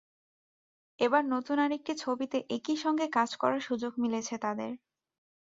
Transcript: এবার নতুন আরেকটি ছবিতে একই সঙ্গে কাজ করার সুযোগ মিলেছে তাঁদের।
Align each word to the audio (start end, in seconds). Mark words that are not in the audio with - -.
এবার 0.99 1.23
নতুন 1.33 1.57
আরেকটি 1.59 1.93
ছবিতে 1.97 2.37
একই 2.49 2.77
সঙ্গে 2.77 3.05
কাজ 3.13 3.29
করার 3.35 3.61
সুযোগ 3.61 3.91
মিলেছে 3.97 4.35
তাঁদের। 4.37 4.71